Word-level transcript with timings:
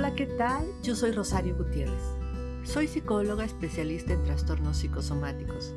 Hola, 0.00 0.14
¿qué 0.14 0.24
tal? 0.24 0.64
Yo 0.82 0.96
soy 0.96 1.12
Rosario 1.12 1.54
Gutiérrez. 1.54 2.00
Soy 2.64 2.88
psicóloga 2.88 3.44
especialista 3.44 4.14
en 4.14 4.24
trastornos 4.24 4.78
psicosomáticos. 4.78 5.74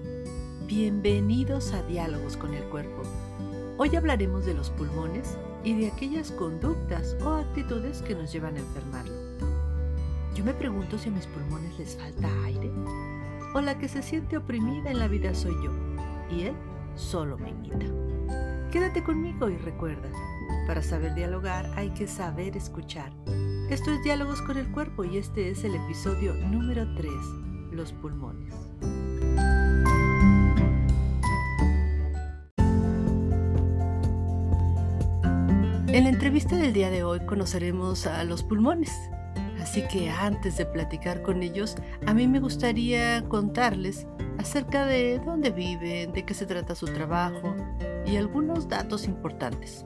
Bienvenidos 0.65 1.73
a 1.73 1.83
Diálogos 1.83 2.37
con 2.37 2.53
el 2.53 2.63
Cuerpo. 2.69 3.01
Hoy 3.77 3.93
hablaremos 3.97 4.45
de 4.45 4.53
los 4.53 4.69
pulmones 4.69 5.37
y 5.65 5.77
de 5.77 5.87
aquellas 5.87 6.31
conductas 6.31 7.17
o 7.21 7.31
actitudes 7.31 8.01
que 8.01 8.15
nos 8.15 8.31
llevan 8.31 8.55
a 8.55 8.59
enfermarlo. 8.59 9.13
Yo 10.33 10.45
me 10.45 10.53
pregunto 10.53 10.97
si 10.97 11.09
a 11.09 11.11
mis 11.11 11.27
pulmones 11.27 11.77
les 11.77 11.97
falta 11.97 12.29
aire 12.45 12.71
o 13.53 13.59
la 13.59 13.77
que 13.77 13.89
se 13.89 14.01
siente 14.01 14.37
oprimida 14.37 14.89
en 14.89 14.99
la 14.99 15.09
vida 15.09 15.33
soy 15.33 15.53
yo 15.61 15.71
y 16.31 16.43
él 16.43 16.53
solo 16.95 17.37
me 17.37 17.49
imita. 17.49 17.87
Quédate 18.71 19.03
conmigo 19.03 19.49
y 19.49 19.57
recuerda, 19.57 20.09
para 20.65 20.81
saber 20.81 21.13
dialogar 21.13 21.69
hay 21.75 21.89
que 21.89 22.07
saber 22.07 22.55
escuchar. 22.55 23.11
Esto 23.73 23.89
es 23.89 24.03
Diálogos 24.03 24.39
con 24.43 24.55
el 24.59 24.67
Cuerpo 24.71 25.03
y 25.03 25.17
este 25.17 25.49
es 25.49 25.63
el 25.63 25.73
episodio 25.73 26.35
número 26.35 26.93
3, 26.93 27.11
los 27.71 27.91
pulmones. 27.91 28.53
En 35.87 36.03
la 36.03 36.09
entrevista 36.09 36.55
del 36.55 36.71
día 36.71 36.91
de 36.91 37.03
hoy 37.03 37.25
conoceremos 37.25 38.05
a 38.05 38.23
los 38.25 38.43
pulmones. 38.43 38.91
Así 39.59 39.81
que 39.87 40.11
antes 40.11 40.55
de 40.57 40.67
platicar 40.67 41.23
con 41.23 41.41
ellos, 41.41 41.75
a 42.05 42.13
mí 42.13 42.27
me 42.27 42.39
gustaría 42.39 43.27
contarles 43.27 44.05
acerca 44.37 44.85
de 44.85 45.17
dónde 45.17 45.49
viven, 45.49 46.13
de 46.13 46.23
qué 46.23 46.35
se 46.35 46.45
trata 46.45 46.75
su 46.75 46.85
trabajo 46.85 47.55
y 48.05 48.17
algunos 48.17 48.67
datos 48.67 49.05
importantes. 49.05 49.83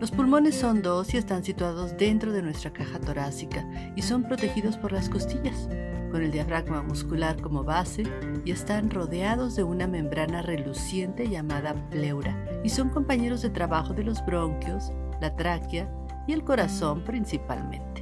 Los 0.00 0.12
pulmones 0.12 0.54
son 0.54 0.80
dos 0.80 1.12
y 1.12 1.16
están 1.16 1.42
situados 1.42 1.96
dentro 1.96 2.32
de 2.32 2.40
nuestra 2.40 2.72
caja 2.72 3.00
torácica 3.00 3.68
y 3.96 4.02
son 4.02 4.22
protegidos 4.22 4.76
por 4.76 4.92
las 4.92 5.08
costillas, 5.08 5.68
con 6.12 6.22
el 6.22 6.30
diafragma 6.30 6.82
muscular 6.82 7.40
como 7.42 7.64
base 7.64 8.04
y 8.44 8.52
están 8.52 8.90
rodeados 8.90 9.56
de 9.56 9.64
una 9.64 9.88
membrana 9.88 10.40
reluciente 10.40 11.28
llamada 11.28 11.74
pleura 11.90 12.60
y 12.62 12.68
son 12.68 12.90
compañeros 12.90 13.42
de 13.42 13.50
trabajo 13.50 13.92
de 13.92 14.04
los 14.04 14.24
bronquios, 14.24 14.92
la 15.20 15.34
tráquea 15.34 15.92
y 16.28 16.32
el 16.32 16.44
corazón 16.44 17.02
principalmente. 17.02 17.97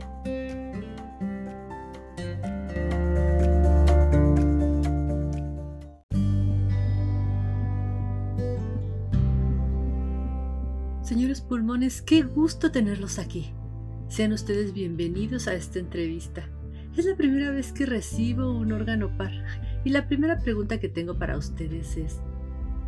Pulmones, 11.46 12.02
qué 12.02 12.22
gusto 12.22 12.72
tenerlos 12.72 13.18
aquí. 13.18 13.52
Sean 14.08 14.32
ustedes 14.32 14.72
bienvenidos 14.72 15.46
a 15.46 15.54
esta 15.54 15.78
entrevista. 15.78 16.48
Es 16.96 17.06
la 17.06 17.16
primera 17.16 17.52
vez 17.52 17.72
que 17.72 17.86
recibo 17.86 18.50
un 18.50 18.72
órgano 18.72 19.16
par 19.16 19.30
y 19.84 19.90
la 19.90 20.08
primera 20.08 20.40
pregunta 20.40 20.80
que 20.80 20.88
tengo 20.88 21.18
para 21.18 21.36
ustedes 21.36 21.96
es, 21.96 22.20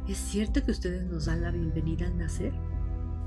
¿es 0.09 0.17
cierto 0.17 0.65
que 0.65 0.73
ustedes 0.73 1.05
nos 1.07 1.27
dan 1.27 1.43
la 1.43 1.53
bienvenida 1.53 2.07
al 2.07 2.19
nacer? 2.19 2.53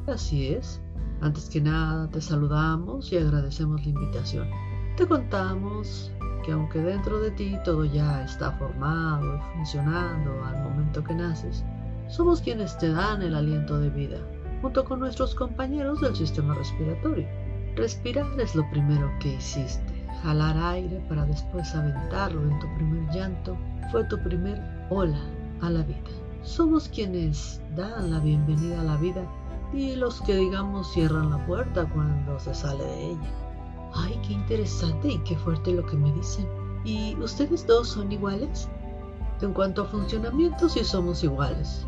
Así 0.08 0.48
es. 0.48 0.82
Antes 1.22 1.50
que 1.50 1.62
nada 1.62 2.10
te 2.10 2.20
saludamos 2.20 3.12
y 3.14 3.18
agradecemos 3.18 3.82
la 3.86 3.90
invitación. 3.90 4.50
Te 4.98 5.08
contamos 5.08 6.12
que 6.46 6.52
aunque 6.52 6.80
dentro 6.80 7.22
de 7.22 7.32
ti 7.32 7.56
todo 7.64 7.86
ya 7.86 8.26
está 8.26 8.52
formado 8.54 9.38
y 9.38 9.56
funcionando 9.56 10.44
al 10.44 10.64
momento 10.64 11.04
que 11.04 11.14
naces, 11.14 11.64
somos 12.10 12.42
quienes 12.42 12.78
te 12.80 12.90
dan 12.90 13.22
el 13.22 13.36
aliento 13.36 13.80
de 13.80 13.90
vida 13.92 14.20
junto 14.62 14.86
con 14.86 15.00
nuestros 15.00 15.36
compañeros 15.36 16.02
del 16.02 16.16
sistema 16.16 16.54
respiratorio. 16.54 17.28
Respirar 17.76 18.40
es 18.40 18.56
lo 18.56 18.70
primero 18.70 19.12
que 19.20 19.36
hiciste. 19.36 20.06
Jalar 20.24 20.58
aire 20.58 21.02
para 21.10 21.26
después 21.26 21.74
aventarlo 21.74 22.44
en 22.44 22.60
tu 22.60 22.68
primer 22.76 23.10
llanto 23.12 23.58
fue 23.92 24.04
tu 24.06 24.22
primer 24.22 24.62
hola 24.90 25.22
a 25.62 25.70
la 25.70 25.84
vida. 25.84 25.98
Somos 26.44 26.90
quienes 26.90 27.62
dan 27.76 28.12
la 28.12 28.20
bienvenida 28.20 28.82
a 28.82 28.84
la 28.84 28.98
vida 28.98 29.26
y 29.74 29.96
los 29.96 30.22
que 30.22 30.36
digamos 30.36 30.92
cierran 30.92 31.30
la 31.30 31.46
puerta 31.46 31.86
cuando 31.86 32.40
se 32.40 32.54
sale 32.54 32.84
de 32.84 33.12
ella. 33.12 33.32
Ay, 33.94 34.20
qué 34.26 34.34
interesante 34.34 35.10
y 35.10 35.18
qué 35.20 35.36
fuerte 35.38 35.72
lo 35.72 35.86
que 35.86 35.98
me 35.98 36.12
dicen. 36.14 36.48
¿Y 36.84 37.16
ustedes 37.16 37.66
dos 37.68 37.90
son 37.90 38.12
iguales? 38.12 38.70
En 39.42 39.54
cuanto 39.54 39.84
a 39.84 39.86
funcionamiento 39.86 40.70
sí 40.70 40.84
somos 40.84 41.24
iguales, 41.24 41.86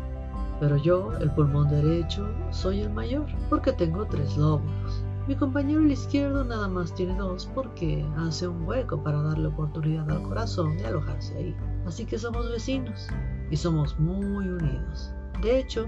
pero 0.64 0.78
yo, 0.78 1.12
el 1.20 1.30
pulmón 1.30 1.68
derecho, 1.68 2.26
soy 2.50 2.80
el 2.80 2.90
mayor 2.90 3.26
porque 3.50 3.70
tengo 3.74 4.06
tres 4.06 4.34
lóbulos. 4.38 5.04
Mi 5.28 5.36
compañero 5.36 5.80
el 5.80 5.92
izquierdo 5.92 6.42
nada 6.42 6.68
más 6.68 6.94
tiene 6.94 7.18
dos 7.18 7.50
porque 7.54 8.02
hace 8.16 8.48
un 8.48 8.66
hueco 8.66 9.02
para 9.02 9.20
darle 9.20 9.48
oportunidad 9.48 10.10
al 10.10 10.22
corazón 10.22 10.78
de 10.78 10.86
alojarse 10.86 11.36
ahí. 11.36 11.56
Así 11.84 12.06
que 12.06 12.18
somos 12.18 12.50
vecinos 12.50 13.08
y 13.50 13.58
somos 13.58 14.00
muy 14.00 14.24
unidos. 14.24 15.12
De 15.42 15.58
hecho, 15.58 15.86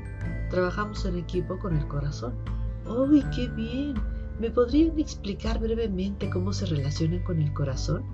trabajamos 0.51 1.07
en 1.07 1.17
equipo 1.17 1.59
con 1.59 1.75
el 1.75 1.89
corazón. 1.89 2.35
¡Uy, 2.87 3.25
qué 3.35 3.49
bien! 3.49 3.95
¿Me 4.39 4.51
podrían 4.51 4.99
explicar 4.99 5.59
brevemente 5.59 6.29
cómo 6.29 6.53
se 6.53 6.67
relacionan 6.67 7.25
con 7.25 7.41
el 7.41 7.51
corazón? 7.55 8.05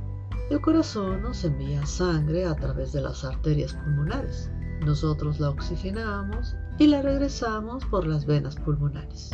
El 0.49 0.61
corazón 0.61 1.23
nos 1.23 1.43
envía 1.43 1.85
sangre 1.87 2.45
a 2.45 2.55
través 2.55 2.93
de 2.93 3.01
las 3.01 3.25
arterias 3.25 3.73
pulmonares. 3.73 4.49
Nosotros 4.85 5.39
la 5.39 5.51
oxigenamos 5.51 6.57
y 6.79 6.89
la 6.89 7.03
regresamos 7.03 7.85
por 7.85 8.05
las 8.05 8.27
venas 8.27 8.57
pulmonares. 8.57 9.31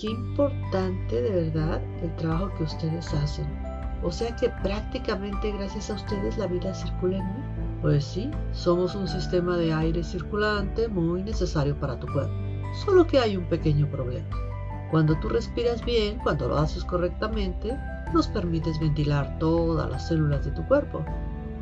Qué 0.00 0.08
importante 0.08 1.22
de 1.22 1.30
verdad 1.30 1.80
el 2.02 2.16
trabajo 2.16 2.52
que 2.58 2.64
ustedes 2.64 3.14
hacen. 3.14 3.46
O 4.02 4.10
sea 4.10 4.34
que 4.34 4.48
prácticamente 4.64 5.52
gracias 5.52 5.88
a 5.88 5.94
ustedes 5.94 6.36
la 6.36 6.48
vida 6.48 6.74
circula 6.74 7.18
en 7.18 7.26
mí. 7.26 7.42
Pues 7.80 8.04
sí, 8.04 8.28
somos 8.50 8.96
un 8.96 9.06
sistema 9.06 9.56
de 9.56 9.72
aire 9.72 10.02
circulante 10.02 10.88
muy 10.88 11.22
necesario 11.22 11.76
para 11.78 12.00
tu 12.00 12.08
cuerpo. 12.08 12.34
Solo 12.84 13.06
que 13.06 13.20
hay 13.20 13.36
un 13.36 13.48
pequeño 13.48 13.88
problema. 13.88 14.36
Cuando 14.90 15.16
tú 15.20 15.28
respiras 15.28 15.84
bien, 15.84 16.18
cuando 16.18 16.48
lo 16.48 16.58
haces 16.58 16.84
correctamente, 16.84 17.78
nos 18.12 18.26
permites 18.26 18.80
ventilar 18.80 19.38
todas 19.38 19.88
las 19.88 20.08
células 20.08 20.44
de 20.44 20.50
tu 20.50 20.66
cuerpo 20.66 21.04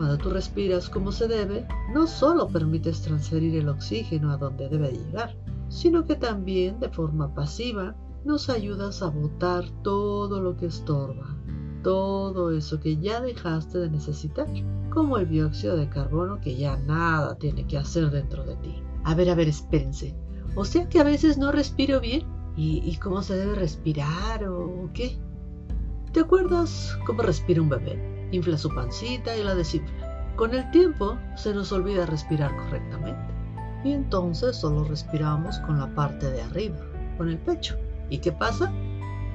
cuando 0.00 0.16
tú 0.16 0.30
respiras 0.30 0.88
como 0.88 1.12
se 1.12 1.28
debe, 1.28 1.68
no 1.92 2.06
solo 2.06 2.48
permites 2.48 3.02
transferir 3.02 3.54
el 3.56 3.68
oxígeno 3.68 4.32
a 4.32 4.38
donde 4.38 4.66
debe 4.70 4.92
llegar, 4.92 5.36
sino 5.68 6.06
que 6.06 6.14
también 6.14 6.80
de 6.80 6.88
forma 6.88 7.34
pasiva 7.34 7.94
nos 8.24 8.48
ayudas 8.48 9.02
a 9.02 9.10
botar 9.10 9.62
todo 9.82 10.40
lo 10.40 10.56
que 10.56 10.64
estorba, 10.64 11.36
todo 11.82 12.50
eso 12.50 12.80
que 12.80 12.96
ya 12.96 13.20
dejaste 13.20 13.76
de 13.76 13.90
necesitar, 13.90 14.46
como 14.88 15.18
el 15.18 15.28
dióxido 15.28 15.76
de 15.76 15.90
carbono 15.90 16.40
que 16.40 16.56
ya 16.56 16.78
nada 16.78 17.36
tiene 17.36 17.66
que 17.66 17.76
hacer 17.76 18.10
dentro 18.10 18.42
de 18.44 18.56
ti. 18.56 18.82
A 19.04 19.14
ver, 19.14 19.28
a 19.28 19.34
ver, 19.34 19.48
espérense. 19.48 20.16
O 20.56 20.64
sea 20.64 20.88
que 20.88 20.98
a 20.98 21.04
veces 21.04 21.36
no 21.36 21.52
respiro 21.52 22.00
bien. 22.00 22.22
¿Y, 22.56 22.96
cómo 22.96 23.20
se 23.22 23.36
debe 23.36 23.54
respirar 23.54 24.48
o 24.48 24.88
qué? 24.94 25.18
¿Te 26.12 26.20
acuerdas 26.20 26.98
cómo 27.06 27.20
respira 27.22 27.60
un 27.60 27.68
bebé? 27.68 28.19
Infla 28.30 28.56
su 28.56 28.68
pancita 28.74 29.36
y 29.36 29.42
la 29.42 29.54
desinfla. 29.54 30.34
Con 30.36 30.54
el 30.54 30.70
tiempo 30.70 31.18
se 31.36 31.52
nos 31.52 31.72
olvida 31.72 32.06
respirar 32.06 32.54
correctamente 32.56 33.40
y 33.84 33.92
entonces 33.92 34.56
solo 34.56 34.84
respiramos 34.84 35.58
con 35.60 35.78
la 35.78 35.86
parte 35.94 36.30
de 36.30 36.42
arriba, 36.42 36.78
con 37.16 37.28
el 37.28 37.38
pecho. 37.38 37.76
¿Y 38.08 38.18
qué 38.18 38.32
pasa? 38.32 38.72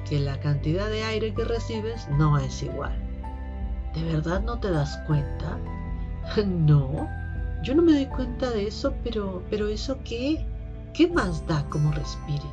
Que 0.08 0.20
la 0.20 0.38
cantidad 0.40 0.88
de 0.88 1.02
aire 1.02 1.34
que 1.34 1.44
recibes 1.44 2.08
no 2.10 2.38
es 2.38 2.62
igual. 2.62 2.94
¿De 3.94 4.04
verdad 4.04 4.42
no 4.42 4.58
te 4.58 4.70
das 4.70 4.98
cuenta? 5.06 5.58
no, 6.46 7.08
yo 7.62 7.74
no 7.74 7.82
me 7.82 7.92
doy 7.92 8.06
cuenta 8.06 8.50
de 8.50 8.68
eso, 8.68 8.94
pero, 9.02 9.42
pero 9.50 9.68
¿eso 9.68 9.98
qué? 10.04 10.46
¿Qué 10.92 11.08
más 11.08 11.46
da 11.46 11.64
como 11.68 11.92
respire? 11.92 12.44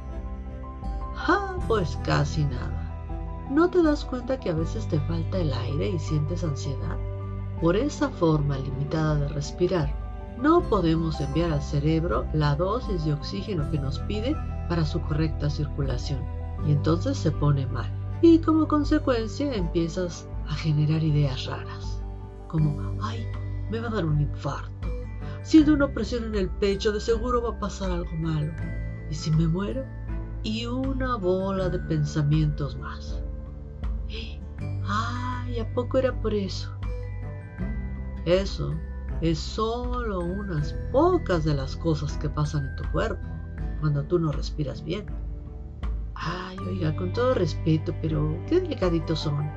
Ah, 1.16 1.56
pues 1.68 1.98
casi 2.04 2.44
nada. 2.46 2.73
¿No 3.54 3.70
te 3.70 3.84
das 3.84 4.04
cuenta 4.04 4.40
que 4.40 4.50
a 4.50 4.56
veces 4.56 4.88
te 4.88 5.00
falta 5.02 5.38
el 5.38 5.54
aire 5.54 5.90
y 5.90 6.00
sientes 6.00 6.44
ansiedad? 6.44 6.98
Por 7.62 7.76
esa 7.76 8.10
forma 8.10 8.58
limitada 8.58 9.14
de 9.14 9.28
respirar, 9.28 9.94
no 10.42 10.64
podemos 10.64 11.22
enviar 11.22 11.52
al 11.52 11.62
cerebro 11.62 12.26
la 12.34 12.56
dosis 12.56 13.06
de 13.06 13.14
oxígeno 13.14 13.70
que 13.70 13.78
nos 13.78 14.00
pide 14.00 14.36
para 14.70 14.84
su 14.84 15.00
correcta 15.02 15.52
circulación 15.52 16.26
y 16.66 16.72
entonces 16.72 17.16
se 17.16 17.30
pone 17.30 17.68
mal 17.68 17.92
y 18.24 18.40
como 18.40 18.68
consecuencia 18.68 19.54
empiezas 19.54 20.28
a 20.50 20.56
generar 20.56 21.04
ideas 21.04 21.46
raras 21.46 22.02
como 22.48 22.76
ay 23.04 23.24
me 23.70 23.80
va 23.80 23.90
a 23.90 23.92
dar 23.92 24.06
un 24.06 24.20
infarto. 24.20 24.88
Siento 25.44 25.74
una 25.74 25.94
presión 25.94 26.24
en 26.24 26.36
el 26.36 26.50
pecho 26.50 26.92
de 26.92 27.00
seguro 27.00 27.44
va 27.44 27.52
a 27.52 27.60
pasar 27.60 27.92
algo 27.92 28.16
malo. 28.18 28.52
Y 29.12 29.14
si 29.14 29.30
me 29.30 29.48
muero 29.48 29.86
y 30.42 30.66
una 30.66 31.18
bola 31.18 31.70
de 31.70 31.78
pensamientos 31.80 32.78
más 32.78 33.23
Ay, 34.88 35.60
¿a 35.60 35.74
poco 35.74 35.98
era 35.98 36.14
por 36.14 36.34
eso? 36.34 36.72
Eso 38.26 38.74
es 39.22 39.40
solo 39.40 40.20
unas 40.20 40.76
pocas 40.92 41.44
de 41.44 41.54
las 41.54 41.76
cosas 41.76 42.18
que 42.18 42.30
pasan 42.30 42.66
en 42.66 42.76
tu 42.76 42.92
cuerpo 42.92 43.26
cuando 43.80 44.04
tú 44.04 44.20
no 44.20 44.32
respiras 44.32 44.84
bien. 44.84 45.06
Ay, 46.16 46.58
oiga, 46.68 46.96
con 46.96 47.12
todo 47.14 47.34
respeto, 47.34 47.94
pero 48.02 48.38
qué 48.48 48.62
delicaditos 48.62 49.20
son. 49.20 49.50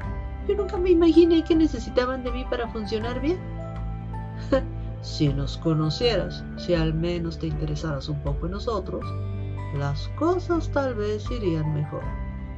Yo 0.48 0.56
nunca 0.56 0.76
me 0.76 0.90
imaginé 0.90 1.44
que 1.44 1.54
necesitaban 1.54 2.24
de 2.24 2.32
mí 2.32 2.44
para 2.48 2.68
funcionar 2.68 3.20
bien. 3.20 3.38
si 5.02 5.28
nos 5.28 5.58
conocieras, 5.58 6.44
si 6.56 6.74
al 6.74 6.94
menos 6.94 7.38
te 7.38 7.48
interesaras 7.48 8.08
un 8.08 8.20
poco 8.22 8.46
en 8.46 8.52
nosotros, 8.52 9.04
las 9.76 10.08
cosas 10.18 10.70
tal 10.70 10.94
vez 10.94 11.30
irían 11.30 11.74
mejor. 11.74 12.02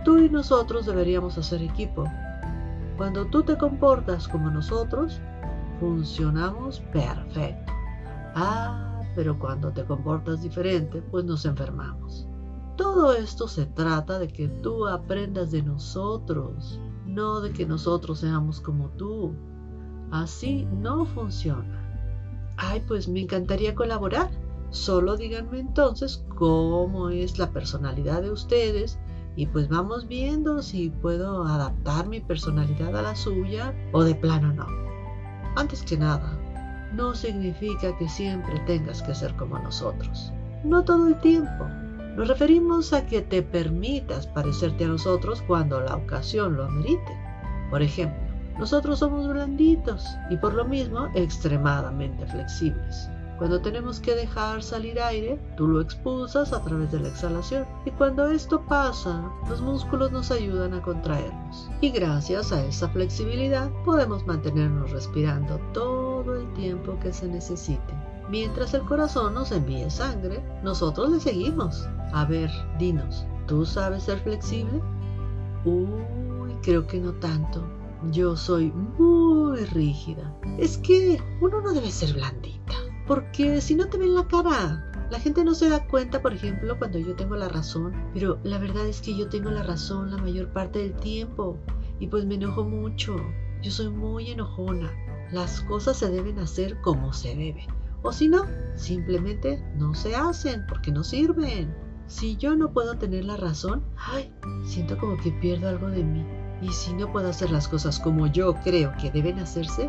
Tú 0.05 0.19
y 0.19 0.29
nosotros 0.29 0.87
deberíamos 0.87 1.37
hacer 1.37 1.62
equipo. 1.62 2.05
Cuando 2.99 3.27
tú 3.27 3.45
te 3.45 3.56
comportas 3.56 4.27
como 4.27 4.50
nosotros, 4.50 5.21
funcionamos 5.79 6.81
perfecto. 6.93 7.73
Ah, 8.35 9.00
pero 9.15 9.39
cuando 9.39 9.71
te 9.73 9.85
comportas 9.85 10.43
diferente, 10.43 11.00
pues 11.00 11.25
nos 11.25 11.45
enfermamos. 11.45 12.27
Todo 12.77 13.12
esto 13.12 13.47
se 13.47 13.67
trata 13.67 14.19
de 14.19 14.27
que 14.27 14.49
tú 14.49 14.89
aprendas 14.89 15.53
de 15.53 15.62
nosotros, 15.62 16.81
no 17.06 17.41
de 17.41 17.53
que 17.53 17.67
nosotros 17.67 18.19
seamos 18.19 18.61
como 18.61 18.89
tú. 18.91 19.33
Así 20.11 20.67
no 20.73 21.06
funciona. 21.06 21.81
Ay, 22.56 22.83
pues 22.89 23.09
me 23.09 23.21
encantaría 23.21 23.77
colaborar. 23.77 24.29
Solo 24.71 25.17
díganme 25.17 25.61
entonces 25.61 26.25
cómo 26.37 27.11
es 27.11 27.39
la 27.39 27.53
personalidad 27.53 28.23
de 28.23 28.33
ustedes 28.33 28.99
y 29.38 29.46
pues 29.46 29.69
vamos 29.69 30.08
viendo 30.08 30.61
si 30.62 30.90
puedo 30.90 31.44
adaptar 31.44 32.08
mi 32.08 32.19
personalidad 32.19 32.96
a 32.96 33.02
la 33.02 33.14
suya 33.14 33.73
o 33.93 34.02
de 34.02 34.17
plano 34.17 34.52
no. 34.52 34.67
Antes 35.55 35.85
que 35.85 35.96
nada, 35.96 36.37
no 36.93 37.14
significa 37.14 37.96
que 37.99 38.08
siempre 38.08 38.58
tengas 38.67 39.00
que 39.00 39.14
ser 39.14 39.32
como 39.37 39.56
nosotros. 39.61 40.32
No 40.64 40.82
todo 40.82 41.06
el 41.06 41.20
tiempo. 41.20 41.67
Nos 42.17 42.26
referimos 42.26 42.93
a 42.93 43.06
que 43.06 43.23
te 43.23 43.43
permitas 43.43 44.26
parecerte 44.26 44.87
a 44.87 44.88
nosotros 44.88 45.40
cuando 45.46 45.81
la 45.82 45.94
ocasión 45.94 46.56
lo 46.56 46.64
amerite. 46.64 47.17
Por 47.70 47.81
ejemplo, 47.81 48.19
nosotros 48.58 48.99
somos 48.99 49.29
blanditos 49.29 50.05
y 50.31 50.37
por 50.37 50.52
lo 50.55 50.64
mismo 50.64 51.11
extremadamente 51.14 52.26
flexibles. 52.26 53.08
Cuando 53.38 53.61
tenemos 53.61 54.00
que 54.00 54.17
dejar 54.17 54.64
salir 54.64 55.00
aire, 55.00 55.38
tú 55.56 55.69
lo 55.69 55.81
expulsas 55.81 56.52
a 56.52 56.62
través 56.64 56.90
de 56.90 56.99
la 56.99 57.08
exhalación. 57.08 57.64
Y 57.85 57.93
cuando 57.93 58.26
esto 58.26 58.61
pasa, 58.67 59.23
los 59.49 59.61
músculos 59.61 60.11
nos 60.11 60.32
ayudan 60.32 60.75
a 60.75 60.82
contraernos. 60.82 61.70
Y 61.81 61.90
gracias 61.90 62.50
a 62.50 62.64
esa 62.64 62.88
flexibilidad 62.88 63.70
podemos 63.85 64.26
mantenernos 64.26 64.90
respirando 64.90 65.61
todo 65.73 66.35
el 66.35 66.52
tiempo 66.55 66.99
que 67.00 67.12
se 67.12 67.29
necesite. 67.29 67.94
Mientras 68.29 68.75
el 68.75 68.82
corazón 68.82 69.35
nos 69.35 69.52
envíe 69.52 69.88
sangre, 69.88 70.43
nosotros 70.64 71.11
le 71.11 71.20
seguimos. 71.20 71.88
A 72.12 72.25
ver, 72.25 72.50
dinos, 72.79 73.25
¿tú 73.46 73.64
sabes 73.64 74.02
ser 74.02 74.19
flexible? 74.19 74.82
Uy, 75.64 76.55
creo 76.62 76.87
que 76.87 76.99
no 76.99 77.12
tanto. 77.12 77.62
Yo 78.11 78.37
soy 78.37 78.73
muy 78.99 79.64
rígida. 79.67 80.35
Es 80.58 80.76
que 80.79 81.20
uno 81.40 81.61
no 81.61 81.73
debe 81.73 81.90
ser 81.90 82.12
blandita. 82.14 82.75
Porque 83.08 83.62
si 83.62 83.75
no 83.75 83.88
te 83.88 83.96
ven 83.96 84.14
la 84.14 84.28
cara, 84.28 84.84
la 85.10 85.19
gente 85.19 85.43
no 85.43 85.55
se 85.55 85.70
da 85.70 85.87
cuenta, 85.87 86.20
por 86.20 86.34
ejemplo, 86.34 86.78
cuando 86.78 86.99
yo 86.99 87.16
tengo 87.16 87.37
la 87.37 87.49
razón, 87.49 87.94
pero 88.12 88.38
la 88.44 88.58
verdad 88.58 88.87
es 88.87 89.00
que 89.00 89.16
yo 89.16 89.31
tengo 89.31 89.50
la 89.50 89.62
razón 89.62 90.10
la 90.10 90.19
mayor 90.19 90.52
parte 90.52 90.81
del 90.81 90.94
tiempo 90.94 91.56
y 91.99 92.08
pues 92.08 92.26
me 92.26 92.34
enojo 92.34 92.64
mucho. 92.64 93.16
Yo 93.62 93.70
soy 93.70 93.88
muy 93.88 94.31
enojona. 94.31 94.93
Las 95.32 95.62
cosas 95.62 95.96
se 95.96 96.10
deben 96.10 96.38
hacer 96.38 96.78
como 96.82 97.14
se 97.14 97.34
deben. 97.34 97.66
O 98.02 98.12
si 98.12 98.28
no, 98.28 98.44
simplemente 98.75 99.64
no 99.76 99.94
se 99.94 100.14
hacen 100.14 100.66
porque 100.69 100.93
no 100.93 101.02
sirven. 101.02 101.75
Si 102.06 102.37
yo 102.37 102.56
no 102.56 102.72
puedo 102.72 102.99
tener 102.99 103.25
la 103.25 103.38
razón, 103.38 103.82
ay, 103.96 104.31
siento 104.64 104.99
como 104.99 105.16
que 105.16 105.32
pierdo 105.32 105.70
algo 105.70 105.88
de 105.88 106.04
mí. 106.04 106.26
Y 106.61 106.69
si 106.72 106.93
no 106.93 107.11
puedo 107.11 107.31
hacer 107.31 107.50
las 107.50 107.69
cosas 107.69 107.99
como 107.99 108.26
yo 108.26 108.54
creo 108.64 108.93
que 109.00 109.11
deben 109.11 109.38
hacerse, 109.38 109.88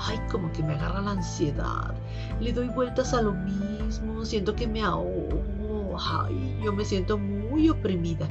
ay, 0.00 0.20
como 0.30 0.50
que 0.52 0.62
me 0.62 0.74
agarra 0.74 1.00
la 1.00 1.12
ansiedad. 1.12 1.94
Le 2.40 2.52
doy 2.52 2.68
vueltas 2.68 3.12
a 3.12 3.22
lo 3.22 3.32
mismo, 3.32 4.24
siento 4.24 4.54
que 4.54 4.66
me 4.66 4.82
ahogo, 4.82 5.96
ay, 5.98 6.58
yo 6.62 6.72
me 6.72 6.84
siento 6.84 7.18
muy 7.18 7.68
oprimida. 7.68 8.28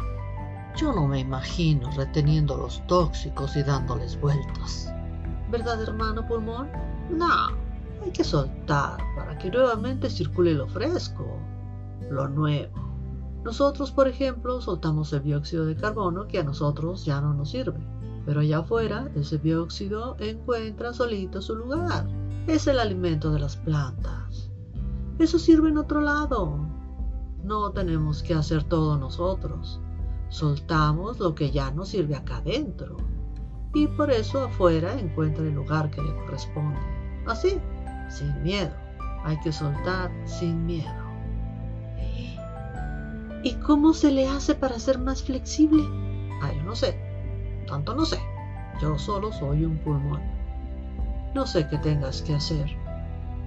Yo 0.76 0.94
no 0.94 1.08
me 1.08 1.20
imagino 1.20 1.90
reteniendo 1.92 2.58
los 2.58 2.86
tóxicos 2.88 3.56
y 3.56 3.64
dándoles 3.64 4.20
vueltas. 4.20 4.94
¿Verdad, 5.52 5.82
hermano 5.82 6.26
pulmón? 6.28 6.70
No, 7.10 7.28
hay 8.04 8.12
que 8.12 8.24
soltar 8.24 8.98
para 9.16 9.38
que 9.38 9.50
nuevamente 9.50 10.10
circule 10.10 10.54
lo 10.54 10.68
fresco, 10.68 11.26
lo 12.10 12.28
nuevo. 12.28 12.90
Nosotros, 13.44 13.92
por 13.92 14.08
ejemplo, 14.08 14.62
soltamos 14.62 15.12
el 15.14 15.24
dióxido 15.24 15.66
de 15.66 15.76
carbono 15.76 16.28
que 16.28 16.40
a 16.40 16.44
nosotros 16.44 17.06
ya 17.06 17.22
no 17.22 17.34
nos 17.34 17.52
sirve 17.52 17.80
pero 18.26 18.42
allá 18.42 18.60
afuera, 18.60 19.10
ese 19.16 19.38
dióxido 19.38 20.16
encuentra 20.20 20.94
solito 20.94 21.42
su 21.42 21.56
lugar. 21.56 22.08
Es 22.48 22.68
el 22.68 22.80
alimento 22.80 23.32
de 23.32 23.40
las 23.40 23.58
plantas. 23.58 24.52
Eso 25.20 25.40
sirve 25.40 25.70
en 25.70 25.78
otro 25.78 26.02
lado. 26.02 26.60
No 27.44 27.72
tenemos 27.72 28.24
que 28.24 28.34
hacer 28.34 28.64
todo 28.64 28.98
nosotros. 28.98 29.80
Soltamos 30.30 31.20
lo 31.20 31.34
que 31.34 31.52
ya 31.52 31.72
nos 31.72 31.90
sirve 31.90 32.16
acá 32.16 32.38
adentro. 32.38 32.98
Y 33.74 33.88
por 33.88 34.12
eso 34.12 34.44
afuera 34.44 35.00
encuentra 35.00 35.46
el 35.46 35.54
lugar 35.54 35.90
que 35.92 36.02
le 36.02 36.16
corresponde. 36.16 36.80
Así, 37.28 37.60
sin 38.10 38.44
miedo. 38.44 38.72
Hay 39.24 39.40
que 39.42 39.52
soltar 39.52 40.12
sin 40.26 40.66
miedo. 40.66 41.10
¿Y 43.44 43.54
cómo 43.66 43.94
se 43.94 44.12
le 44.12 44.28
hace 44.28 44.56
para 44.56 44.80
ser 44.80 45.00
más 45.00 45.24
flexible? 45.24 45.84
Ah, 46.42 46.52
yo 46.54 46.64
no 46.64 46.76
sé 46.76 47.09
tanto 47.70 47.94
no 47.94 48.06
sé. 48.06 48.20
Yo 48.82 48.98
solo 48.98 49.32
soy 49.32 49.64
un 49.64 49.78
pulmón. 49.78 50.22
No 51.36 51.46
sé 51.46 51.68
qué 51.70 51.78
tengas 51.78 52.22
que 52.24 52.36
hacer. 52.36 52.68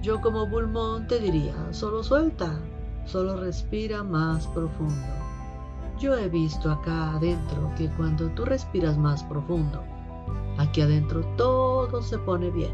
Yo 0.01 0.21
como 0.21 0.49
pulmón 0.49 1.07
te 1.07 1.19
diría, 1.19 1.53
solo 1.71 2.03
suelta, 2.03 2.59
solo 3.05 3.37
respira 3.37 4.03
más 4.03 4.47
profundo. 4.47 4.95
Yo 5.99 6.17
he 6.17 6.29
visto 6.29 6.71
acá 6.71 7.11
adentro 7.11 7.71
que 7.77 7.89
cuando 7.91 8.29
tú 8.29 8.45
respiras 8.45 8.97
más 8.97 9.23
profundo, 9.23 9.83
aquí 10.57 10.81
adentro 10.81 11.21
todo 11.37 12.01
se 12.01 12.17
pone 12.19 12.49
bien, 12.49 12.73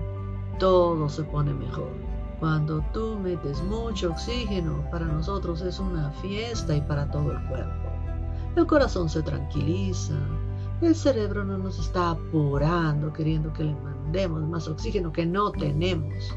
todo 0.59 1.09
se 1.09 1.23
pone 1.23 1.53
mejor. 1.53 1.91
Cuando 2.39 2.81
tú 2.93 3.19
metes 3.19 3.61
mucho 3.63 4.11
oxígeno, 4.11 4.83
para 4.91 5.05
nosotros 5.05 5.61
es 5.61 5.79
una 5.79 6.11
fiesta 6.21 6.75
y 6.75 6.81
para 6.81 7.11
todo 7.11 7.31
el 7.31 7.47
cuerpo. 7.47 7.89
El 8.55 8.65
corazón 8.65 9.09
se 9.09 9.21
tranquiliza, 9.21 10.15
el 10.81 10.95
cerebro 10.95 11.43
no 11.43 11.57
nos 11.57 11.77
está 11.77 12.11
apurando 12.11 13.11
queriendo 13.11 13.51
que 13.51 13.65
le 13.65 13.75
mandemos 13.75 14.41
más 14.43 14.67
oxígeno 14.67 15.11
que 15.11 15.25
no 15.25 15.51
tenemos. 15.51 16.33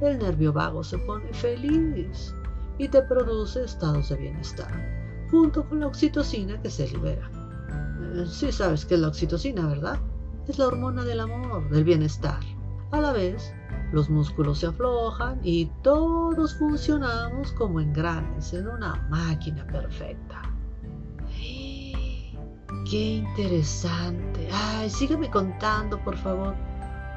El 0.00 0.18
nervio 0.18 0.52
vago 0.52 0.82
se 0.82 0.98
pone 0.98 1.32
feliz 1.32 2.34
y 2.78 2.88
te 2.88 3.02
produce 3.02 3.64
estados 3.64 4.08
de 4.08 4.16
bienestar, 4.16 4.72
junto 5.30 5.68
con 5.68 5.80
la 5.80 5.86
oxitocina 5.86 6.60
que 6.60 6.70
se 6.70 6.88
libera. 6.88 7.30
Eh, 8.14 8.26
sí 8.28 8.50
sabes 8.50 8.84
que 8.84 8.94
es 8.94 9.00
la 9.00 9.08
oxitocina, 9.08 9.66
¿verdad? 9.68 9.98
Es 10.48 10.58
la 10.58 10.66
hormona 10.66 11.04
del 11.04 11.20
amor, 11.20 11.68
del 11.70 11.84
bienestar. 11.84 12.40
A 12.90 13.00
la 13.00 13.12
vez, 13.12 13.52
los 13.92 14.10
músculos 14.10 14.58
se 14.58 14.66
aflojan 14.66 15.40
y 15.44 15.66
todos 15.82 16.56
funcionamos 16.56 17.52
como 17.52 17.80
engranes 17.80 18.52
en 18.52 18.68
una 18.68 19.06
máquina 19.08 19.64
perfecta. 19.68 20.53
Qué 22.88 23.16
interesante. 23.16 24.48
Ay, 24.52 24.90
sígueme 24.90 25.30
contando, 25.30 25.98
por 26.04 26.16
favor. 26.16 26.54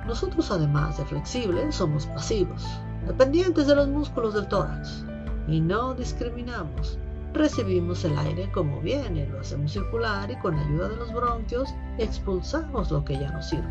Nosotros, 0.06 0.50
además 0.50 0.98
de 0.98 1.06
flexibles, 1.06 1.76
somos 1.76 2.06
pasivos, 2.06 2.66
dependientes 3.06 3.68
de 3.68 3.76
los 3.76 3.90
músculos 3.90 4.34
del 4.34 4.48
tórax. 4.48 5.04
Y 5.48 5.60
no 5.60 5.94
discriminamos. 5.94 6.98
Recibimos 7.34 8.06
el 8.06 8.18
aire 8.18 8.50
como 8.54 8.80
viene, 8.80 9.28
lo 9.28 9.42
hacemos 9.42 9.74
circular 9.74 10.32
y 10.32 10.38
con 10.38 10.56
ayuda 10.56 10.88
de 10.88 10.96
los 10.96 11.14
bronquios 11.14 11.70
expulsamos 11.98 12.90
lo 12.90 13.04
que 13.04 13.20
ya 13.20 13.30
no 13.32 13.42
sirve. 13.42 13.68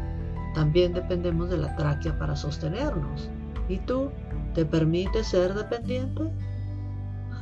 También 0.54 0.92
dependemos 0.92 1.48
de 1.48 1.58
la 1.58 1.74
tráquea 1.76 2.18
para 2.18 2.36
sostenernos. 2.36 3.30
¿Y 3.68 3.78
tú 3.78 4.10
te 4.54 4.66
permites 4.66 5.28
ser 5.28 5.54
dependiente? 5.54 6.30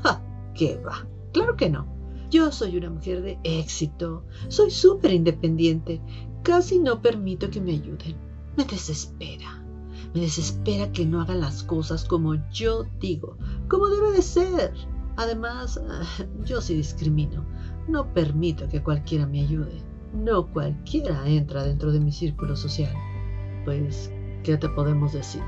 ¡Ja! 0.03 0.21
¿Qué 0.55 0.81
va? 0.85 1.07
Claro 1.33 1.57
que 1.57 1.69
no. 1.69 1.94
Yo 2.35 2.51
soy 2.51 2.77
una 2.77 2.91
mujer 2.91 3.23
de 3.23 3.39
éxito, 3.45 4.25
soy 4.49 4.69
súper 4.73 5.13
independiente, 5.13 6.01
casi 6.43 6.81
no 6.81 7.01
permito 7.01 7.49
que 7.49 7.61
me 7.61 7.71
ayuden. 7.71 8.17
Me 8.57 8.65
desespera, 8.65 9.63
me 10.13 10.23
desespera 10.23 10.91
que 10.91 11.07
no 11.07 11.21
hagan 11.21 11.43
las 11.43 11.63
cosas 11.63 12.05
como 12.05 12.35
yo 12.51 12.87
digo, 12.99 13.39
como 13.69 13.87
debe 13.87 14.11
de 14.11 14.23
ser. 14.23 14.75
Además, 15.15 15.81
yo 16.45 16.61
sí 16.61 16.75
discrimino, 16.75 17.47
no 17.87 18.13
permito 18.13 18.69
que 18.69 18.83
cualquiera 18.83 19.29
me 19.29 19.43
ayude. 19.43 19.81
No 20.13 20.49
cualquiera 20.49 21.29
entra 21.29 21.63
dentro 21.63 21.93
de 21.93 22.01
mi 22.01 22.11
círculo 22.11 22.57
social. 22.57 22.97
Pues, 23.65 24.11
¿qué 24.43 24.57
te 24.57 24.69
podemos 24.71 25.13
decir? 25.13 25.43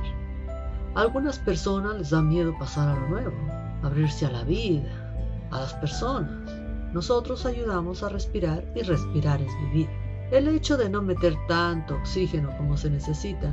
A 0.94 1.00
algunas 1.00 1.40
personas 1.40 1.98
les 1.98 2.10
da 2.10 2.22
miedo 2.22 2.54
pasar 2.60 2.88
a 2.90 3.00
lo 3.00 3.08
nuevo, 3.08 3.36
abrirse 3.82 4.24
a 4.24 4.30
la 4.30 4.44
vida, 4.44 5.48
a 5.50 5.58
las 5.58 5.74
personas 5.74 6.65
Nosotros 6.92 7.44
ayudamos 7.46 8.02
a 8.02 8.08
respirar 8.08 8.64
y 8.74 8.82
respirar 8.82 9.40
es 9.42 9.52
vivir. 9.62 9.88
El 10.30 10.48
hecho 10.48 10.76
de 10.76 10.88
no 10.88 11.02
meter 11.02 11.34
tanto 11.46 11.94
oxígeno 11.96 12.50
como 12.56 12.76
se 12.76 12.90
necesita 12.90 13.52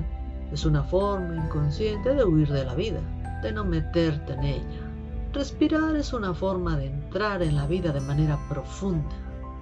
es 0.51 0.65
una 0.65 0.83
forma 0.83 1.35
inconsciente 1.35 2.13
de 2.13 2.23
huir 2.23 2.51
de 2.51 2.65
la 2.65 2.75
vida, 2.75 2.99
de 3.41 3.51
no 3.51 3.65
meterte 3.65 4.33
en 4.33 4.43
ella. 4.43 4.93
Respirar 5.33 5.95
es 5.95 6.13
una 6.13 6.33
forma 6.33 6.77
de 6.77 6.87
entrar 6.87 7.41
en 7.41 7.55
la 7.55 7.67
vida 7.67 7.91
de 7.91 8.01
manera 8.01 8.39
profunda. 8.49 9.15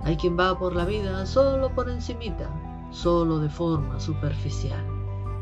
Hay 0.04 0.18
quien 0.18 0.38
va 0.38 0.58
por 0.58 0.75
la 0.75 0.86
vida 0.86 1.25
solo 1.25 1.74
por 1.74 1.90
encimita, 1.90 2.50
solo 2.92 3.40
de 3.40 3.50
forma 3.50 4.00
superficial. 4.00 4.84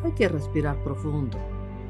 Hay 0.04 0.12
que 0.14 0.30
respirar 0.30 0.82
profundo. 0.84 1.38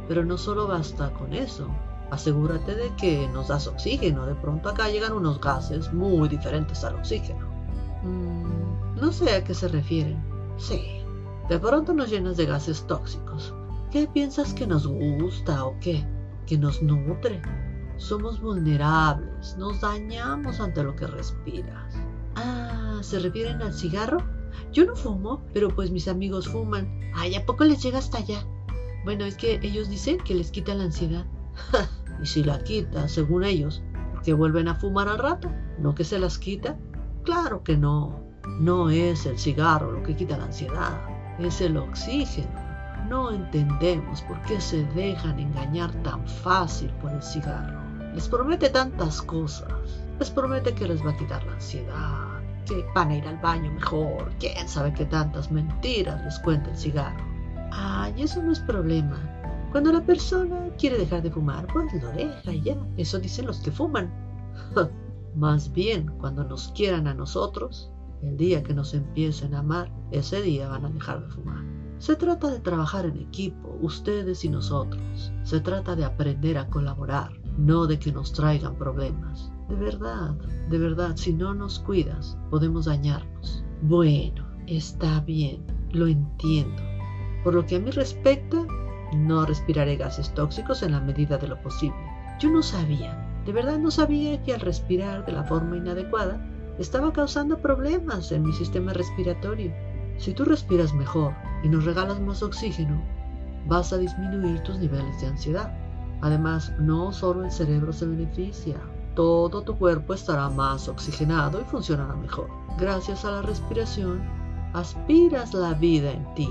Pero 0.08 0.25
no 0.25 0.38
solo 0.38 0.67
basta 0.67 1.12
con 1.13 1.34
eso. 1.34 1.67
Asegúrate 2.12 2.75
de 2.75 2.96
que 2.96 3.28
nos 3.30 3.48
das 3.48 3.68
oxígeno. 3.68 4.25
De 4.25 4.36
pronto 4.36 4.70
acá 4.70 4.89
llegan 4.89 5.13
unos 5.13 5.39
gases 5.39 5.94
muy 5.94 6.28
diferentes 6.28 6.84
al 6.84 6.96
oxígeno. 6.96 7.48
Mm, 8.04 9.00
no 9.00 9.12
sé 9.12 9.36
a 9.36 9.44
qué 9.44 9.54
se 9.54 9.68
refieren. 9.68 10.18
Sí. 10.58 11.01
De 11.50 11.60
pronto 11.60 11.94
nos 11.94 12.10
llenas 12.10 12.38
de 12.38 12.46
gases 12.46 12.86
tóxicos. 12.88 13.54
¿Qué 13.92 14.08
piensas 14.08 14.54
que 14.54 14.68
nos 14.68 14.86
gusta 14.86 15.66
o 15.66 15.80
qué? 15.80 16.06
¿Que 16.46 16.58
nos 16.58 16.82
nutre? 16.82 17.42
Somos 17.98 18.39
vulnerables, 18.39 19.58
nos 19.58 19.82
dañamos 19.82 20.60
ante 20.60 20.84
lo 20.84 20.96
que 20.96 21.08
respiras. 21.08 21.96
Ah, 22.36 23.00
¿se 23.01 23.20
refieren 23.20 23.62
al 23.62 23.74
cigarro? 23.74 24.20
Yo 24.72 24.86
no 24.86 24.96
fumo, 24.96 25.42
pero 25.54 25.70
pues 25.70 25.92
mis 25.92 26.08
amigos 26.08 26.48
fuman. 26.48 27.00
Ay, 27.16 27.36
¿a 27.36 27.46
poco 27.46 27.63
les 27.63 27.82
llega 27.82 27.98
hasta 27.98 28.20
allá? 28.20 28.46
Bueno, 29.04 29.25
es 29.25 29.36
que 29.36 29.60
ellos 29.63 29.89
dicen 29.89 30.20
que 30.20 30.36
les 30.36 30.51
quita 30.51 30.75
la 30.75 30.84
ansiedad. 30.84 31.25
y 32.21 32.25
si 32.25 32.43
la 32.43 32.59
quita, 32.59 33.07
según 33.07 33.43
ellos, 33.43 33.81
que 34.23 34.33
vuelven 34.33 34.67
a 34.67 34.75
fumar 34.75 35.07
al 35.07 35.19
rato, 35.19 35.49
¿no 35.79 35.95
que 35.95 36.03
se 36.03 36.19
las 36.19 36.38
quita? 36.38 36.77
Claro 37.23 37.63
que 37.63 37.77
no. 37.77 38.19
No 38.59 38.89
es 38.89 39.25
el 39.25 39.38
cigarro 39.38 39.91
lo 39.91 40.03
que 40.03 40.15
quita 40.15 40.38
la 40.38 40.45
ansiedad, 40.45 41.01
es 41.39 41.61
el 41.61 41.77
oxígeno. 41.77 42.49
No 43.07 43.31
entendemos 43.31 44.21
por 44.23 44.41
qué 44.43 44.59
se 44.59 44.83
dejan 44.88 45.39
engañar 45.39 45.91
tan 46.03 46.27
fácil 46.27 46.89
por 47.01 47.11
el 47.11 47.23
cigarro. 47.23 47.79
Les 48.13 48.27
promete 48.27 48.69
tantas 48.69 49.21
cosas. 49.21 49.71
Les 50.19 50.29
promete 50.29 50.73
que 50.73 50.88
les 50.88 51.03
va 51.05 51.11
a 51.11 51.17
quitar 51.17 51.43
la 51.45 51.53
ansiedad, 51.53 52.41
que 52.65 52.85
van 52.93 53.09
a 53.09 53.15
ir 53.15 53.27
al 53.27 53.38
baño 53.38 53.71
mejor, 53.71 54.31
quién 54.39 54.67
sabe 54.67 54.93
qué 54.93 55.05
tantas 55.05 55.51
mentiras 55.51 56.23
les 56.23 56.39
cuenta 56.39 56.69
el 56.69 56.77
cigarro. 56.77 57.23
Ay, 57.71 58.21
eso 58.21 58.41
no 58.43 58.51
es 58.51 58.59
problema. 58.59 59.17
Cuando 59.71 59.91
la 59.91 60.03
persona 60.03 60.69
quiere 60.77 60.97
dejar 60.97 61.21
de 61.21 61.31
fumar, 61.31 61.67
pues 61.71 61.93
lo 62.01 62.09
deja 62.11 62.53
ya. 62.53 62.75
Eso 62.97 63.19
dicen 63.19 63.45
los 63.45 63.59
que 63.59 63.71
fuman. 63.71 64.11
Más 65.35 65.71
bien, 65.71 66.07
cuando 66.19 66.43
nos 66.43 66.69
quieran 66.69 67.07
a 67.07 67.13
nosotros, 67.13 67.91
el 68.23 68.35
día 68.35 68.63
que 68.63 68.73
nos 68.73 68.93
empiecen 68.93 69.53
a 69.53 69.59
amar, 69.59 69.91
ese 70.11 70.41
día 70.41 70.67
van 70.69 70.85
a 70.85 70.89
dejar 70.89 71.23
de 71.23 71.29
fumar. 71.29 71.63
Se 71.99 72.15
trata 72.15 72.49
de 72.49 72.59
trabajar 72.59 73.05
en 73.05 73.17
equipo, 73.17 73.77
ustedes 73.81 74.43
y 74.43 74.49
nosotros. 74.49 75.31
Se 75.43 75.59
trata 75.59 75.95
de 75.95 76.05
aprender 76.05 76.57
a 76.57 76.67
colaborar, 76.67 77.31
no 77.57 77.85
de 77.85 77.99
que 77.99 78.11
nos 78.11 78.33
traigan 78.33 78.75
problemas. 78.75 79.51
De 79.67 79.75
verdad, 79.75 80.35
de 80.69 80.79
verdad, 80.79 81.15
si 81.15 81.33
no 81.33 81.53
nos 81.53 81.79
cuidas, 81.79 82.38
podemos 82.49 82.85
dañarnos. 82.85 83.63
Bueno, 83.83 84.47
está 84.65 85.19
bien, 85.21 85.63
lo 85.91 86.07
entiendo. 86.07 86.81
Por 87.43 87.53
lo 87.53 87.65
que 87.65 87.75
a 87.75 87.79
mí 87.79 87.91
respecta, 87.91 88.65
no 89.13 89.46
respiraré 89.46 89.98
gases 89.98 90.34
tóxicos 90.34 90.84
en 90.84 90.92
la 90.92 91.00
medida 91.00 91.38
de 91.38 91.48
lo 91.48 91.62
posible. 91.62 91.98
Yo 92.39 92.50
no 92.50 92.62
sabía, 92.62 93.18
de 93.46 93.51
verdad 93.51 93.80
no 93.80 93.92
sabía 93.92 94.42
que 94.44 94.54
al 94.54 94.62
respirar 94.62 95.25
de 95.25 95.32
la 95.32 95.44
forma 95.44 95.78
inadecuada 95.78 96.39
estaba 96.78 97.12
causando 97.12 97.58
problemas 97.58 98.32
en 98.32 98.44
mi 98.44 98.54
sistema 98.54 98.94
respiratorio. 98.94 99.74
Si 100.18 100.34
tú 100.34 100.46
respiras 100.46 100.94
mejor 100.94 101.34
y 101.63 101.70
nos 101.70 101.86
regalas 101.86 102.20
más 102.22 102.42
oxígeno, 102.44 103.01
vas 103.68 103.92
a 103.92 103.98
disminuir 103.98 104.62
tus 104.63 104.78
niveles 104.80 105.20
de 105.22 105.28
ansiedad. 105.28 105.74
Además, 106.22 106.74
no 106.80 107.12
solo 107.12 107.44
el 107.44 107.51
cerebro 107.51 107.94
se 107.94 108.06
beneficia, 108.06 108.78
todo 109.16 109.62
tu 109.63 109.78
cuerpo 109.78 110.13
estará 110.13 110.50
más 110.50 110.88
oxigenado 110.88 111.60
y 111.60 111.63
funcionará 111.66 112.16
mejor. 112.16 112.50
Gracias 112.78 113.25
a 113.25 113.32
la 113.32 113.42
respiración, 113.42 114.22
aspiras 114.74 115.54
la 115.54 115.74
vida 115.74 116.12
en 116.12 116.34
ti, 116.36 116.50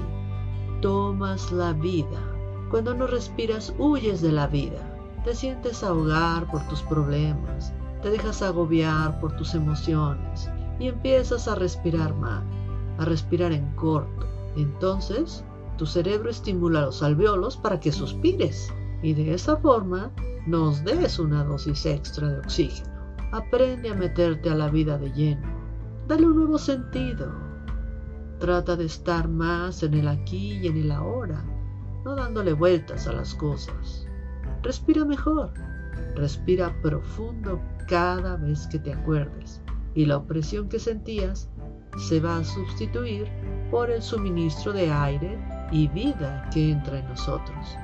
tomas 0.80 1.50
la 1.52 1.72
vida. 1.72 2.37
Cuando 2.70 2.94
no 2.94 3.06
respiras, 3.06 3.72
huyes 3.78 4.20
de 4.20 4.32
la 4.32 4.46
vida. 4.46 4.78
Te 5.24 5.34
sientes 5.34 5.82
ahogar 5.82 6.50
por 6.50 6.66
tus 6.68 6.82
problemas, 6.82 7.72
te 8.02 8.10
dejas 8.10 8.42
agobiar 8.42 9.18
por 9.20 9.36
tus 9.36 9.54
emociones 9.54 10.50
y 10.78 10.88
empiezas 10.88 11.48
a 11.48 11.54
respirar 11.54 12.14
mal, 12.14 12.42
a 12.98 13.04
respirar 13.04 13.52
en 13.52 13.74
corto. 13.74 14.26
Entonces, 14.56 15.44
tu 15.76 15.86
cerebro 15.86 16.30
estimula 16.30 16.82
los 16.82 17.02
alveolos 17.02 17.56
para 17.56 17.80
que 17.80 17.92
suspires 17.92 18.72
y 19.02 19.14
de 19.14 19.34
esa 19.34 19.56
forma 19.56 20.10
nos 20.46 20.84
des 20.84 21.18
una 21.18 21.44
dosis 21.44 21.86
extra 21.86 22.28
de 22.28 22.38
oxígeno. 22.38 22.88
Aprende 23.32 23.90
a 23.90 23.94
meterte 23.94 24.50
a 24.50 24.54
la 24.54 24.68
vida 24.68 24.98
de 24.98 25.10
lleno. 25.12 25.46
Dale 26.06 26.26
un 26.26 26.36
nuevo 26.36 26.58
sentido. 26.58 27.30
Trata 28.38 28.76
de 28.76 28.86
estar 28.86 29.28
más 29.28 29.82
en 29.82 29.94
el 29.94 30.08
aquí 30.08 30.58
y 30.58 30.68
en 30.68 30.76
el 30.78 30.92
ahora, 30.92 31.44
no 32.04 32.14
dándole 32.16 32.52
vueltas 32.52 33.06
a 33.06 33.12
las 33.12 33.34
cosas. 33.34 34.06
Respira 34.62 35.04
mejor. 35.04 35.52
Respira 36.14 36.74
profundo 36.82 37.60
cada 37.86 38.36
vez 38.36 38.66
que 38.66 38.78
te 38.78 38.92
acuerdes 38.92 39.62
y 39.94 40.06
la 40.06 40.18
opresión 40.18 40.68
que 40.68 40.78
sentías 40.78 41.50
se 42.08 42.20
va 42.20 42.38
a 42.38 42.44
sustituir 42.44 43.26
por 43.70 43.90
el 43.90 44.02
suministro 44.02 44.72
de 44.72 44.90
aire 44.90 45.38
y 45.72 45.88
vida 45.88 46.48
que 46.52 46.70
entra 46.70 46.98
en 46.98 47.08
nosotros. 47.08 47.76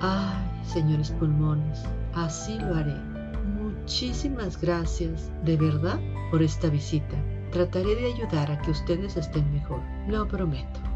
Ay, 0.00 0.44
señores 0.64 1.10
pulmones, 1.12 1.82
así 2.14 2.58
lo 2.58 2.74
haré. 2.74 2.94
Muchísimas 3.62 4.60
gracias 4.60 5.30
de 5.44 5.56
verdad 5.56 5.98
por 6.30 6.42
esta 6.42 6.68
visita. 6.68 7.16
Trataré 7.50 7.94
de 7.94 8.12
ayudar 8.12 8.50
a 8.50 8.58
que 8.60 8.70
ustedes 8.70 9.16
estén 9.16 9.50
mejor, 9.52 9.80
lo 10.08 10.26
prometo. 10.28 10.93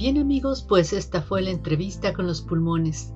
Bien 0.00 0.16
amigos, 0.16 0.64
pues 0.66 0.94
esta 0.94 1.20
fue 1.20 1.42
la 1.42 1.50
entrevista 1.50 2.14
con 2.14 2.26
los 2.26 2.40
pulmones. 2.40 3.12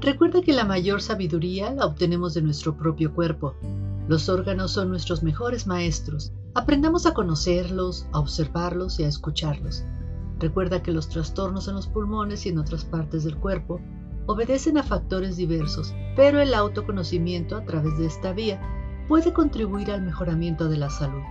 Recuerda 0.00 0.42
que 0.42 0.52
la 0.52 0.64
mayor 0.64 1.02
sabiduría 1.02 1.72
la 1.72 1.84
obtenemos 1.84 2.34
de 2.34 2.42
nuestro 2.42 2.76
propio 2.76 3.12
cuerpo. 3.12 3.56
Los 4.06 4.28
órganos 4.28 4.70
son 4.70 4.90
nuestros 4.90 5.24
mejores 5.24 5.66
maestros 5.66 6.32
Aprendamos 6.54 7.04
a 7.06 7.14
conocerlos, 7.14 8.06
a 8.12 8.20
observarlos 8.20 9.00
y 9.00 9.02
a 9.02 9.08
escucharlos. 9.08 9.84
Recuerda 10.38 10.84
que 10.84 10.92
los 10.92 11.08
trastornos 11.08 11.66
en 11.66 11.74
los 11.74 11.88
pulmones 11.88 12.46
y 12.46 12.50
en 12.50 12.58
otras 12.58 12.84
partes 12.84 13.24
del 13.24 13.36
cuerpo 13.36 13.80
obedecen 14.26 14.78
a 14.78 14.84
factores 14.84 15.36
diversos, 15.36 15.96
pero 16.14 16.40
el 16.40 16.54
autoconocimiento 16.54 17.56
a 17.56 17.64
través 17.64 17.98
de 17.98 18.06
esta 18.06 18.32
vía 18.32 18.60
puede 19.08 19.32
contribuir 19.32 19.90
al 19.90 20.02
mejoramiento 20.02 20.68
de 20.68 20.76
la 20.76 20.90
salud. 20.90 21.22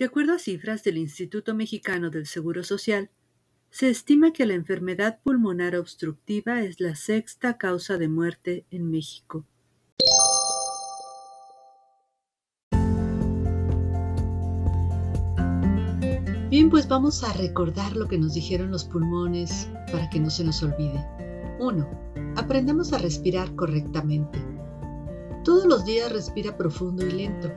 De 0.00 0.06
acuerdo 0.06 0.32
a 0.32 0.38
cifras 0.38 0.82
del 0.82 0.96
Instituto 0.96 1.54
Mexicano 1.54 2.08
del 2.08 2.26
Seguro 2.26 2.64
Social, 2.64 3.10
se 3.68 3.90
estima 3.90 4.32
que 4.32 4.46
la 4.46 4.54
enfermedad 4.54 5.20
pulmonar 5.22 5.76
obstructiva 5.76 6.62
es 6.62 6.80
la 6.80 6.94
sexta 6.94 7.58
causa 7.58 7.98
de 7.98 8.08
muerte 8.08 8.64
en 8.70 8.90
México. 8.90 9.44
Bien, 16.48 16.70
pues 16.70 16.88
vamos 16.88 17.22
a 17.22 17.34
recordar 17.34 17.94
lo 17.94 18.08
que 18.08 18.16
nos 18.16 18.32
dijeron 18.32 18.70
los 18.70 18.86
pulmones 18.86 19.68
para 19.92 20.08
que 20.08 20.18
no 20.18 20.30
se 20.30 20.44
nos 20.44 20.62
olvide. 20.62 21.04
1. 21.58 22.34
Aprendamos 22.36 22.94
a 22.94 22.98
respirar 22.98 23.54
correctamente. 23.54 24.38
Todos 25.50 25.66
los 25.66 25.84
días 25.84 26.12
respira 26.12 26.56
profundo 26.56 27.04
y 27.04 27.10
lento, 27.10 27.50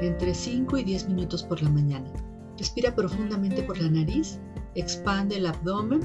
entre 0.00 0.34
5 0.34 0.78
y 0.78 0.84
10 0.84 1.08
minutos 1.08 1.42
por 1.42 1.60
la 1.60 1.68
mañana. 1.68 2.08
Respira 2.56 2.94
profundamente 2.94 3.64
por 3.64 3.76
la 3.80 3.90
nariz 3.90 4.38
expande 4.76 5.38
el 5.38 5.46
abdomen 5.46 6.00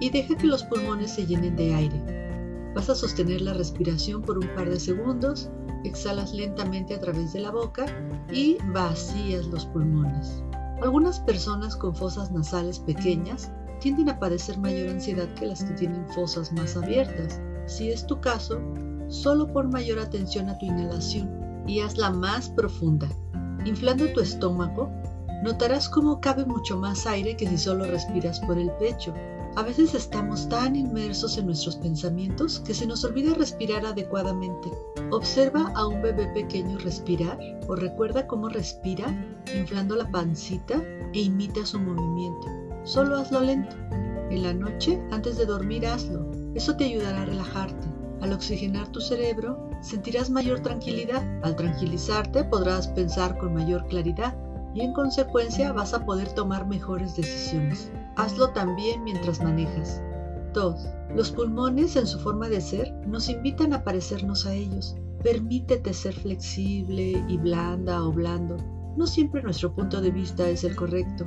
y 0.00 0.08
deja 0.08 0.34
que 0.34 0.46
los 0.46 0.62
pulmones 0.62 1.10
se 1.10 1.26
llenen 1.26 1.56
de 1.56 1.74
aire. 1.74 2.72
Vas 2.74 2.88
a 2.88 2.94
sostener 2.94 3.42
la 3.42 3.52
respiración 3.52 4.22
por 4.22 4.38
un 4.38 4.48
par 4.54 4.70
de 4.70 4.80
segundos, 4.80 5.50
exhalas 5.84 6.32
lentamente 6.32 6.94
a 6.94 7.00
través 7.00 7.34
de 7.34 7.40
la 7.40 7.50
boca 7.50 7.84
y 8.32 8.56
vacías 8.72 9.44
los 9.48 9.66
pulmones. 9.66 10.42
Algunas 10.80 11.20
personas 11.20 11.76
con 11.76 11.94
fosas 11.94 12.32
nasales 12.32 12.78
pequeñas 12.78 13.52
tienden 13.80 14.08
a 14.08 14.18
padecer 14.18 14.56
mayor 14.56 14.88
ansiedad 14.88 15.28
que 15.34 15.44
las 15.44 15.62
que 15.64 15.74
tienen 15.74 16.08
fosas 16.08 16.50
más 16.50 16.78
abiertas. 16.78 17.42
Si 17.66 17.90
es 17.90 18.06
tu 18.06 18.18
caso, 18.22 18.58
solo 19.08 19.52
pon 19.52 19.70
mayor 19.70 19.98
atención 19.98 20.48
a 20.48 20.58
tu 20.58 20.66
inhalación 20.66 21.64
y 21.66 21.80
hazla 21.80 22.10
más 22.10 22.48
profunda, 22.50 23.08
inflando 23.64 24.06
tu 24.12 24.20
estómago 24.20 24.90
Notarás 25.42 25.88
cómo 25.88 26.20
cabe 26.20 26.44
mucho 26.44 26.76
más 26.76 27.06
aire 27.06 27.36
que 27.36 27.46
si 27.48 27.58
solo 27.58 27.84
respiras 27.84 28.40
por 28.40 28.58
el 28.58 28.72
pecho. 28.72 29.14
A 29.54 29.62
veces 29.62 29.94
estamos 29.94 30.48
tan 30.48 30.74
inmersos 30.74 31.38
en 31.38 31.46
nuestros 31.46 31.76
pensamientos 31.76 32.58
que 32.60 32.74
se 32.74 32.86
nos 32.86 33.04
olvida 33.04 33.34
respirar 33.34 33.86
adecuadamente. 33.86 34.68
Observa 35.12 35.72
a 35.76 35.86
un 35.86 36.02
bebé 36.02 36.26
pequeño 36.34 36.78
respirar 36.78 37.38
o 37.68 37.76
recuerda 37.76 38.26
cómo 38.26 38.48
respira 38.48 39.06
inflando 39.54 39.94
la 39.94 40.10
pancita 40.10 40.82
e 41.14 41.20
imita 41.20 41.64
su 41.64 41.78
movimiento. 41.78 42.48
Solo 42.82 43.16
hazlo 43.16 43.40
lento. 43.40 43.76
En 44.30 44.42
la 44.42 44.52
noche, 44.52 45.00
antes 45.12 45.38
de 45.38 45.46
dormir, 45.46 45.86
hazlo. 45.86 46.30
Eso 46.54 46.76
te 46.76 46.84
ayudará 46.84 47.22
a 47.22 47.26
relajarte. 47.26 47.97
Al 48.20 48.32
oxigenar 48.32 48.88
tu 48.88 49.00
cerebro, 49.00 49.70
sentirás 49.80 50.28
mayor 50.28 50.60
tranquilidad. 50.60 51.22
Al 51.44 51.54
tranquilizarte, 51.56 52.44
podrás 52.44 52.88
pensar 52.88 53.38
con 53.38 53.54
mayor 53.54 53.86
claridad 53.86 54.36
y 54.74 54.80
en 54.80 54.92
consecuencia 54.92 55.72
vas 55.72 55.94
a 55.94 56.04
poder 56.04 56.28
tomar 56.32 56.66
mejores 56.66 57.16
decisiones. 57.16 57.90
Hazlo 58.16 58.50
también 58.50 59.04
mientras 59.04 59.42
manejas. 59.42 60.02
2. 60.54 60.88
Los 61.14 61.30
pulmones 61.30 61.96
en 61.96 62.06
su 62.06 62.18
forma 62.18 62.48
de 62.48 62.60
ser 62.60 62.92
nos 63.06 63.28
invitan 63.28 63.72
a 63.72 63.84
parecernos 63.84 64.46
a 64.46 64.54
ellos. 64.54 64.96
Permítete 65.22 65.92
ser 65.92 66.14
flexible 66.14 67.24
y 67.28 67.36
blanda 67.38 68.02
o 68.04 68.12
blando. 68.12 68.56
No 68.96 69.06
siempre 69.06 69.42
nuestro 69.42 69.74
punto 69.74 70.00
de 70.00 70.10
vista 70.10 70.48
es 70.48 70.64
el 70.64 70.74
correcto. 70.74 71.26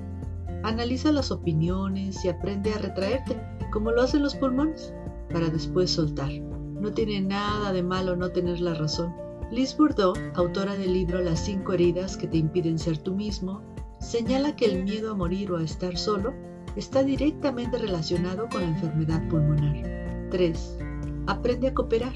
Analiza 0.63 1.11
las 1.11 1.31
opiniones 1.31 2.23
y 2.25 2.29
aprende 2.29 2.73
a 2.73 2.77
retraerte, 2.77 3.41
como 3.71 3.91
lo 3.91 4.01
hacen 4.01 4.23
los 4.23 4.35
pulmones, 4.35 4.93
para 5.31 5.49
después 5.49 5.91
soltar. 5.91 6.31
No 6.81 6.91
tiene 6.91 7.21
nada 7.21 7.71
de 7.71 7.83
malo 7.83 8.15
no 8.15 8.31
tener 8.31 8.59
la 8.59 8.73
razón. 8.73 9.13
Liz 9.51 9.77
Bourdeau, 9.77 10.13
autora 10.33 10.75
del 10.75 10.93
libro 10.93 11.21
Las 11.21 11.41
cinco 11.41 11.73
heridas 11.73 12.17
que 12.17 12.27
te 12.27 12.37
impiden 12.37 12.79
ser 12.79 12.97
tú 12.97 13.13
mismo, 13.13 13.61
señala 13.99 14.55
que 14.55 14.65
el 14.65 14.83
miedo 14.83 15.11
a 15.11 15.13
morir 15.13 15.51
o 15.51 15.57
a 15.57 15.63
estar 15.63 15.95
solo 15.95 16.33
está 16.75 17.03
directamente 17.03 17.77
relacionado 17.77 18.49
con 18.49 18.61
la 18.61 18.69
enfermedad 18.69 19.21
pulmonar. 19.29 20.27
3. 20.31 20.79
Aprende 21.27 21.67
a 21.67 21.75
cooperar. 21.75 22.13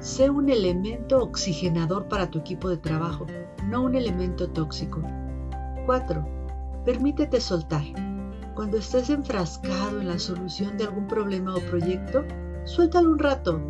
Sé 0.00 0.28
un 0.28 0.50
elemento 0.50 1.22
oxigenador 1.22 2.06
para 2.06 2.30
tu 2.30 2.40
equipo 2.40 2.68
de 2.68 2.76
trabajo, 2.76 3.26
no 3.70 3.84
un 3.84 3.94
elemento 3.94 4.50
tóxico. 4.50 5.00
4. 5.86 6.28
Permítete 6.84 7.40
soltar. 7.40 7.84
Cuando 8.54 8.76
estés 8.76 9.08
enfrascado 9.08 9.98
en 9.98 10.08
la 10.08 10.18
solución 10.18 10.76
de 10.76 10.84
algún 10.84 11.06
problema 11.06 11.54
o 11.54 11.60
proyecto, 11.60 12.22
suéltalo 12.64 13.10
un 13.10 13.18
rato. 13.18 13.62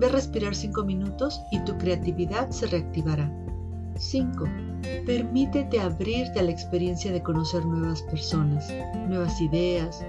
Ve 0.00 0.06
a 0.06 0.08
respirar 0.08 0.54
5 0.54 0.82
minutos 0.84 1.42
y 1.50 1.62
tu 1.66 1.76
creatividad 1.76 2.48
se 2.48 2.66
reactivará. 2.68 3.30
5. 3.98 4.44
Permítete 5.04 5.78
abrirte 5.78 6.40
a 6.40 6.42
la 6.42 6.52
experiencia 6.52 7.12
de 7.12 7.22
conocer 7.22 7.66
nuevas 7.66 8.00
personas, 8.04 8.72
nuevas 9.08 9.38
ideas, 9.42 10.02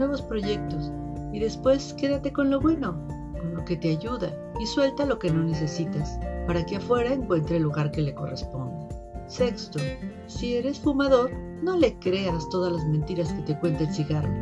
nuevos 0.00 0.20
proyectos 0.22 0.90
y 1.32 1.38
después 1.38 1.94
quédate 1.94 2.32
con 2.32 2.50
lo 2.50 2.60
bueno, 2.60 3.00
con 3.40 3.54
lo 3.54 3.64
que 3.64 3.76
te 3.76 3.92
ayuda 3.92 4.36
y 4.58 4.66
suelta 4.66 5.06
lo 5.06 5.20
que 5.20 5.30
no 5.30 5.44
necesitas 5.44 6.18
para 6.48 6.66
que 6.66 6.78
afuera 6.78 7.12
encuentre 7.12 7.58
el 7.58 7.62
lugar 7.62 7.92
que 7.92 8.02
le 8.02 8.16
corresponde. 8.16 8.88
Sexto, 9.28 9.78
si 10.26 10.56
eres 10.56 10.80
fumador, 10.80 11.30
no 11.62 11.76
le 11.76 11.96
creas 12.00 12.48
todas 12.50 12.72
las 12.72 12.84
mentiras 12.86 13.32
que 13.32 13.42
te 13.42 13.60
cuenta 13.60 13.84
el 13.84 13.94
cigarro, 13.94 14.32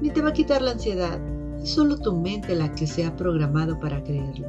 ni 0.00 0.10
te 0.10 0.20
va 0.20 0.30
a 0.30 0.32
quitar 0.32 0.62
la 0.62 0.72
ansiedad, 0.72 1.20
es 1.62 1.70
solo 1.70 1.98
tu 1.98 2.14
mente 2.14 2.54
la 2.54 2.72
que 2.72 2.86
se 2.86 3.04
ha 3.04 3.16
programado 3.16 3.78
para 3.80 4.02
creerlo. 4.02 4.48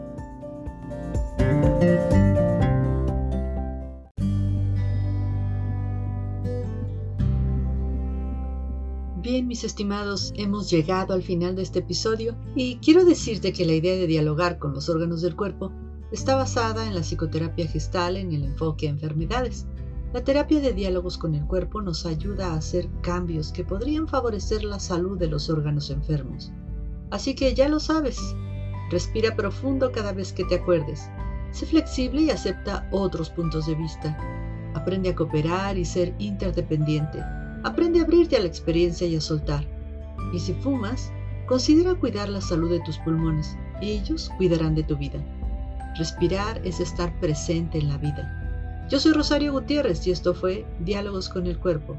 Bien, 9.21 9.47
mis 9.47 9.63
estimados, 9.63 10.33
hemos 10.37 10.71
llegado 10.71 11.13
al 11.13 11.21
final 11.21 11.55
de 11.55 11.61
este 11.61 11.79
episodio 11.79 12.35
y 12.55 12.77
quiero 12.77 13.05
decirte 13.05 13.53
que 13.53 13.65
la 13.65 13.73
idea 13.73 13.95
de 13.95 14.07
dialogar 14.07 14.57
con 14.57 14.73
los 14.73 14.89
órganos 14.89 15.21
del 15.21 15.35
cuerpo 15.35 15.71
está 16.11 16.35
basada 16.35 16.87
en 16.87 16.95
la 16.95 17.01
psicoterapia 17.01 17.67
gestal 17.67 18.17
en 18.17 18.31
el 18.31 18.43
enfoque 18.43 18.87
a 18.87 18.91
enfermedades. 18.91 19.67
La 20.13 20.23
terapia 20.23 20.59
de 20.59 20.73
diálogos 20.73 21.19
con 21.19 21.35
el 21.35 21.45
cuerpo 21.45 21.81
nos 21.81 22.07
ayuda 22.07 22.53
a 22.53 22.55
hacer 22.55 22.89
cambios 23.01 23.51
que 23.51 23.63
podrían 23.63 24.07
favorecer 24.07 24.63
la 24.63 24.79
salud 24.79 25.19
de 25.19 25.27
los 25.27 25.49
órganos 25.51 25.91
enfermos. 25.91 26.51
Así 27.11 27.35
que 27.35 27.53
ya 27.53 27.67
lo 27.67 27.79
sabes, 27.79 28.19
respira 28.89 29.35
profundo 29.35 29.91
cada 29.91 30.13
vez 30.13 30.33
que 30.33 30.45
te 30.45 30.55
acuerdes. 30.55 31.09
Sé 31.51 31.65
flexible 31.65 32.21
y 32.21 32.29
acepta 32.29 32.87
otros 32.91 33.29
puntos 33.29 33.65
de 33.65 33.75
vista. 33.75 34.17
Aprende 34.75 35.09
a 35.09 35.15
cooperar 35.15 35.77
y 35.77 35.85
ser 35.85 36.13
interdependiente. 36.19 37.19
Aprende 37.63 37.99
a 37.99 38.03
abrirte 38.03 38.37
a 38.37 38.39
la 38.39 38.47
experiencia 38.47 39.07
y 39.07 39.15
a 39.15 39.21
soltar. 39.21 39.65
Y 40.33 40.39
si 40.39 40.53
fumas, 40.53 41.11
considera 41.47 41.95
cuidar 41.95 42.29
la 42.29 42.41
salud 42.41 42.69
de 42.69 42.79
tus 42.81 42.99
pulmones. 42.99 43.57
Ellos 43.81 44.29
cuidarán 44.37 44.75
de 44.75 44.83
tu 44.83 44.95
vida. 44.95 45.19
Respirar 45.97 46.61
es 46.63 46.79
estar 46.79 47.19
presente 47.19 47.79
en 47.79 47.89
la 47.89 47.97
vida. 47.97 48.87
Yo 48.89 48.99
soy 48.99 49.13
Rosario 49.13 49.51
Gutiérrez 49.51 50.05
y 50.05 50.11
esto 50.11 50.33
fue 50.33 50.65
Diálogos 50.79 51.29
con 51.29 51.47
el 51.47 51.57
Cuerpo. 51.57 51.97